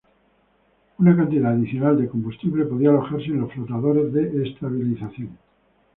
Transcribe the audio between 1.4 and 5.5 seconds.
adicional de combustible podía alojarse en los flotadores de estabilización.